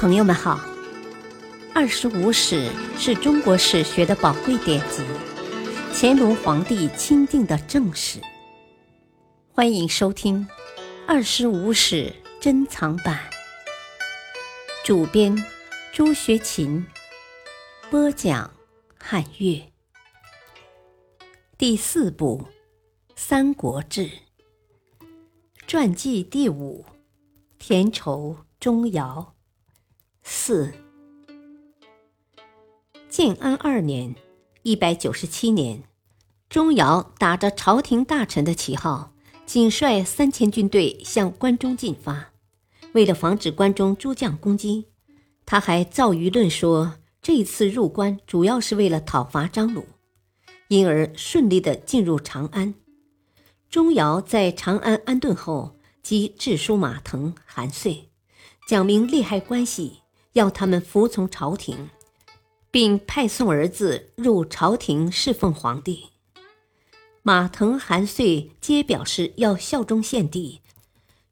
[0.00, 0.56] 朋友们好，
[1.74, 5.04] 《二十五史》是中国史学的宝贵典籍，
[5.92, 8.18] 乾隆皇帝钦定的正史。
[9.52, 10.48] 欢迎收听
[11.06, 12.10] 《二十五史
[12.40, 13.20] 珍藏版》，
[14.86, 15.36] 主编
[15.92, 16.82] 朱学勤，
[17.90, 18.50] 播讲
[18.98, 19.62] 汉乐。
[21.58, 22.42] 第四部
[23.16, 24.06] 《三国志》
[25.66, 26.86] 传记第五：
[27.58, 29.26] 田畴、钟繇。
[30.32, 30.72] 四，
[33.08, 34.14] 建安二年
[34.62, 35.82] （一百九十七年），
[36.48, 39.12] 钟繇打着朝廷大臣的旗号，
[39.44, 42.30] 仅率三千军队向关中进发。
[42.92, 44.86] 为了防止关中诸将攻击，
[45.44, 49.84] 他还造舆论说，这一次入关主要是为了讨伐张鲁，
[50.68, 52.74] 因而顺利的进入长安。
[53.68, 58.10] 钟繇在长安安顿后，即致书马腾、韩遂，
[58.68, 59.99] 讲明利害关系。
[60.34, 61.90] 要他们服从朝廷，
[62.70, 66.10] 并派送儿子入朝廷侍奉皇帝。
[67.22, 70.60] 马腾、韩遂皆表示要效忠献帝，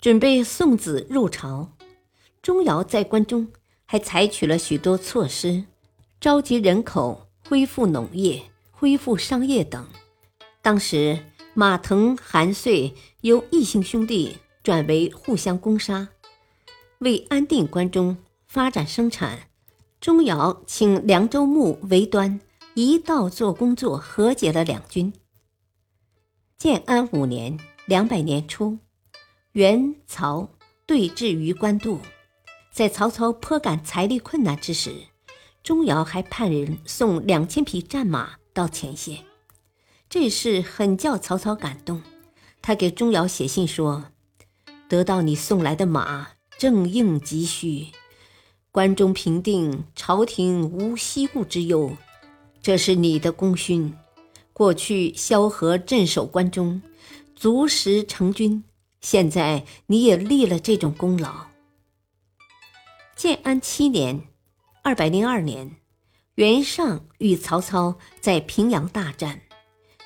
[0.00, 1.72] 准备送子入朝。
[2.40, 3.48] 钟繇在关中
[3.84, 5.64] 还采取了许多措施，
[6.20, 9.86] 召集人口、恢复农业、恢复商业等。
[10.62, 11.18] 当时，
[11.52, 16.08] 马腾、韩遂由异姓兄弟转为互相攻杀，
[17.00, 18.16] 为安定关中。
[18.54, 19.48] 发展生产，
[20.00, 22.38] 钟繇请凉州牧为端，
[22.74, 25.12] 一道做工作，和解了两军。
[26.56, 28.78] 建安五年（两百年初），
[29.50, 30.48] 袁曹
[30.86, 31.98] 对峙于官渡，
[32.70, 34.94] 在曹操颇感财力困难之时，
[35.64, 39.24] 钟繇还派人送两千匹战马到前线。
[40.08, 42.00] 这事很叫曹操感动，
[42.62, 44.12] 他给钟繇写信说
[44.88, 47.88] ：“得到你送来的马，正应急需。”
[48.74, 51.96] 关中平定，朝廷无西顾之忧，
[52.60, 53.94] 这是你的功勋。
[54.52, 56.82] 过去萧何镇守关中，
[57.36, 58.64] 足食成军，
[59.00, 61.46] 现在你也立了这种功劳。
[63.14, 64.20] 建安七年
[64.82, 65.76] （二百零二年），
[66.34, 69.42] 袁尚与曹操在平阳大战，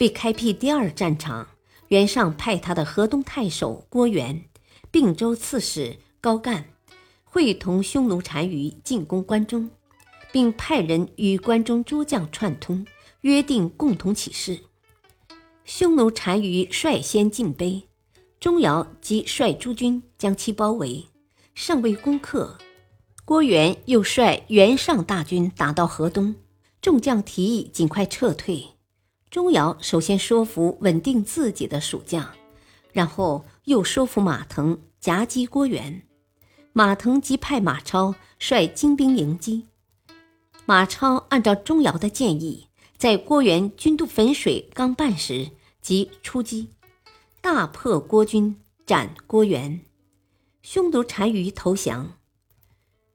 [0.00, 1.48] 为开辟第二战场，
[1.88, 4.44] 袁尚派他的河东太守郭元、
[4.90, 6.66] 并州刺史高干。
[7.32, 9.70] 会同匈奴单于进攻关中，
[10.32, 12.84] 并派人与关中诸将串通，
[13.20, 14.58] 约定共同起事。
[15.64, 17.84] 匈奴单于率先进卑，
[18.40, 21.06] 钟繇即率诸军将其包围，
[21.54, 22.58] 尚未攻克。
[23.24, 26.34] 郭元又率袁尚大军打到河东，
[26.82, 28.70] 众将提议尽快撤退。
[29.30, 32.28] 钟繇首先说服稳定自己的属将，
[32.92, 36.02] 然后又说服马腾夹击郭元。
[36.72, 39.66] 马腾即派马超率精兵迎击。
[40.66, 45.50] 马超按照钟繇的建议，在郭元军渡汾水刚半时
[45.80, 46.68] 即出击，
[47.40, 49.80] 大破郭军，斩郭元。
[50.62, 52.12] 匈奴单于投降。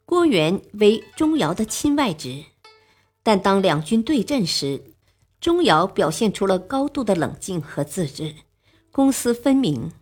[0.03, 2.43] 郭元为钟繇的亲外侄，
[3.23, 4.83] 但当两军对阵时，
[5.39, 8.35] 钟繇表现出了高度的冷静和自制，
[8.91, 9.93] 公私分明。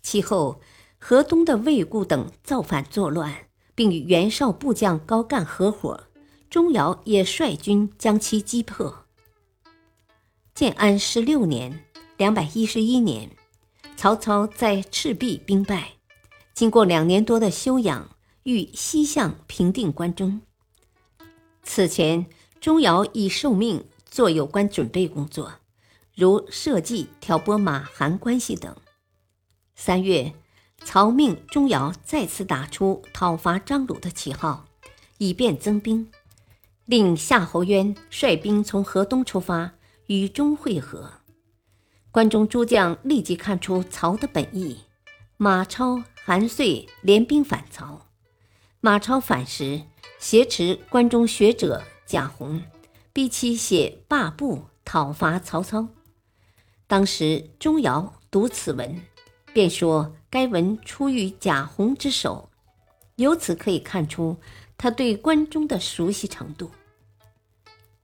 [0.00, 0.60] 其后。
[1.06, 3.30] 河东的魏固等造反作乱，
[3.74, 6.04] 并与袁绍部将高干合伙，
[6.48, 9.04] 钟繇也率军将其击破。
[10.54, 11.84] 建安十六年
[12.16, 13.28] （两百一十一年），
[13.98, 15.92] 曹操在赤壁兵败，
[16.54, 20.40] 经过两年多的休养，欲西向平定关中。
[21.62, 22.24] 此前，
[22.62, 25.52] 钟繇已受命做有关准备工作，
[26.14, 28.74] 如设计挑拨马韩关系等。
[29.74, 30.32] 三月。
[30.84, 34.66] 曹命钟繇再次打出讨伐张鲁的旗号，
[35.18, 36.08] 以便增兵，
[36.84, 39.72] 令夏侯渊率兵从河东出发，
[40.06, 41.10] 与钟会合。
[42.12, 44.82] 关中诸将立即看出曹的本意，
[45.36, 48.06] 马超、韩遂联兵反曹。
[48.80, 49.82] 马超反时，
[50.20, 52.62] 挟持关中学者贾洪，
[53.12, 55.88] 逼其写罢部讨伐曹操。
[56.86, 59.02] 当时钟繇读此文。
[59.54, 62.50] 便说该文出于贾洪之手，
[63.14, 64.36] 由此可以看出
[64.76, 66.72] 他对关中的熟悉程度。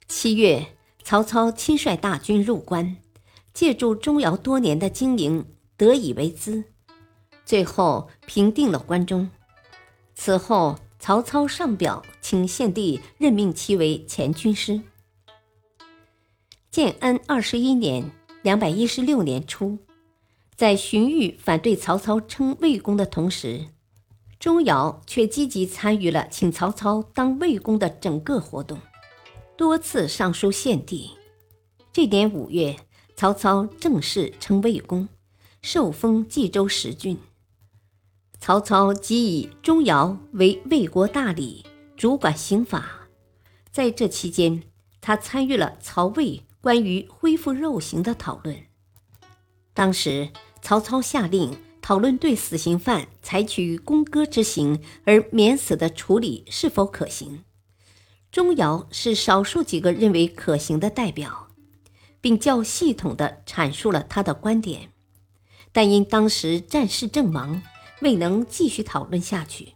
[0.07, 2.97] 七月，曹操亲率大军入关，
[3.53, 5.45] 借助钟繇多年的经营，
[5.77, 6.63] 得以为资，
[7.45, 9.29] 最后平定了关中。
[10.15, 14.81] 此后，曹操上表请献帝任命其为前军师。
[16.71, 18.09] 建安二十一年
[18.43, 19.77] （两百一十六年）初。
[20.61, 23.69] 在荀彧反对曹操称魏公的同时，
[24.39, 28.79] 钟繇却积极参与了请曹操当魏公的整个活动，
[29.57, 31.13] 多次上书献帝。
[31.95, 32.77] 这年五月，
[33.17, 35.09] 曹操正式称魏公，
[35.63, 37.17] 受封冀州十郡。
[38.39, 41.65] 曹操即以钟繇为魏国大理，
[41.97, 43.09] 主管刑法。
[43.73, 44.63] 在这期间，
[45.01, 48.55] 他参与了曹魏关于恢复肉刑的讨论。
[49.73, 50.29] 当时，
[50.63, 57.45] 曹操下令讨论对死刑犯采取公割之刑而免死的处理是否可行。
[58.31, 61.49] 钟繇是少数几个认为可行的代表，
[62.21, 64.93] 并较系统地阐述了他的观点，
[65.73, 67.63] 但因当时战事正忙。
[68.03, 69.75] 未能继续讨论下去。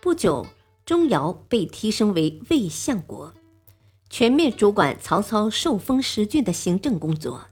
[0.00, 0.48] 不久，
[0.84, 3.34] 钟繇被提升为魏相国，
[4.10, 7.46] 全面主管曹操受封十郡的行政工作。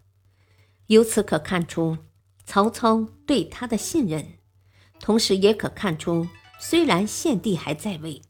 [0.88, 1.98] 由此可看出
[2.46, 4.24] 曹操对他的信任，
[5.00, 6.28] 同时也可看出，
[6.60, 8.20] 虽然献帝还在位，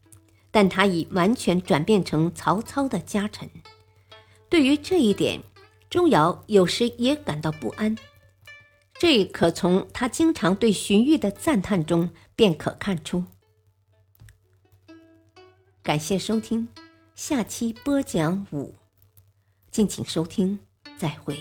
[0.51, 3.49] 但他已完全转变成曹操的家臣。
[4.49, 5.41] 对于这一点，
[5.89, 7.95] 钟繇有时也感到不安。
[8.97, 13.25] 这可从他经常对荀彧的赞叹中便可看出。
[15.83, 16.69] 感谢收听，
[17.15, 18.73] 下期播讲五，
[19.69, 20.57] 敬请收听，
[20.97, 21.37] 再会。